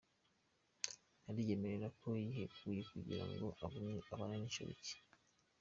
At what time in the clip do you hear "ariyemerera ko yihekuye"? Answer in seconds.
1.29-2.81